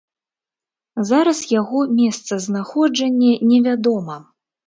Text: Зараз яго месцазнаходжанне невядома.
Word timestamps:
Зараз 1.09 1.41
яго 1.59 1.79
месцазнаходжанне 1.99 3.31
невядома. 3.53 4.15